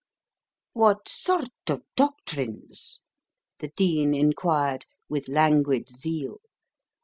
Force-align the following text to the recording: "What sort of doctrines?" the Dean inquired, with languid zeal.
"What 0.73 1.07
sort 1.07 1.51
of 1.69 1.83
doctrines?" 1.95 3.01
the 3.59 3.67
Dean 3.67 4.15
inquired, 4.15 4.87
with 5.07 5.27
languid 5.27 5.89
zeal. 5.91 6.37